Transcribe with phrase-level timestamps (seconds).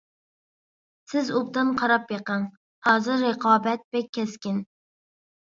[1.11, 2.47] سىز ئوبدان قاراپ بېقىڭ،
[2.89, 4.61] ھازىر رىقابەت بەك كەسكىن.